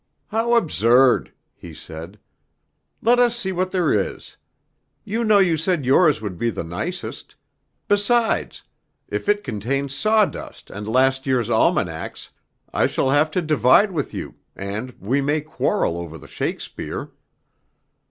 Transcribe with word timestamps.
"How 0.29 0.55
absurd!" 0.55 1.31
he 1.53 1.75
said. 1.75 2.17
"Let 3.03 3.19
us 3.19 3.35
see 3.37 3.51
what 3.51 3.69
there 3.69 3.93
is. 3.93 4.35
You 5.03 5.23
know 5.23 5.37
you 5.37 5.57
said 5.57 5.85
yours 5.85 6.21
would 6.21 6.39
be 6.39 6.49
the 6.49 6.63
nicest; 6.63 7.35
besides, 7.87 8.63
if 9.09 9.29
it 9.29 9.43
contains 9.43 9.93
sawdust 9.93 10.71
and 10.71 10.87
last 10.87 11.27
year's 11.27 11.51
almanacs, 11.51 12.31
I 12.73 12.87
shall 12.87 13.11
have 13.11 13.29
to 13.29 13.43
divide 13.43 13.91
with 13.91 14.11
you, 14.11 14.33
and 14.55 14.95
we 14.99 15.21
may 15.21 15.39
quarrel 15.39 15.95
over 15.99 16.17
the 16.17 16.27
Shakespeare." 16.27 17.11